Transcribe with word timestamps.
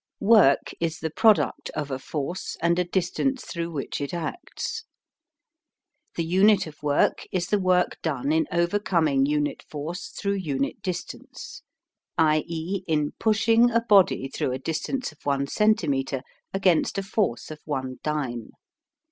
Work 0.19 0.71
is 0.79 0.97
the 0.97 1.11
product 1.11 1.69
of 1.75 1.91
a 1.91 1.99
force 1.99 2.57
and 2.59 2.79
a 2.79 2.83
distance 2.83 3.45
through 3.45 3.69
which 3.69 4.01
it 4.01 4.15
acts. 4.15 4.83
The 6.15 6.25
unit 6.25 6.65
of 6.65 6.81
work 6.81 7.27
is 7.31 7.45
the 7.49 7.59
work 7.59 8.01
done 8.01 8.31
in 8.31 8.47
overcoming 8.51 9.27
unit 9.27 9.61
force 9.69 10.07
through 10.07 10.37
unit 10.41 10.81
distance 10.81 11.61
i 12.17 12.43
e, 12.47 12.81
in 12.87 13.11
pushing 13.19 13.69
a 13.69 13.81
body 13.81 14.27
through 14.27 14.53
a 14.53 14.57
distance 14.57 15.11
of 15.11 15.23
one 15.23 15.45
centimetre 15.45 16.23
against 16.51 16.97
a 16.97 17.03
forch 17.03 17.51
of 17.51 17.59
one 17.65 17.97
dyne. 18.01 18.53